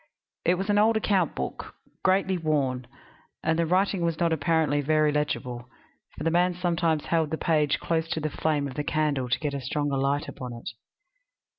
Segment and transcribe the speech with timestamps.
[0.45, 2.87] It was an old account book, greatly worn;
[3.43, 5.69] and the writing was not, apparently, very legible,
[6.17, 9.39] for the man sometimes held the page close to the flame of the candle to
[9.39, 10.71] get a stronger light upon it.